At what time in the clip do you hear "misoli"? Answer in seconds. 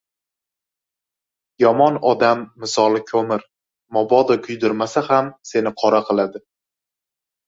2.63-3.01